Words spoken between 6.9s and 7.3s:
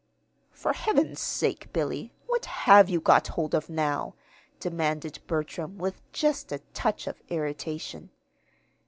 of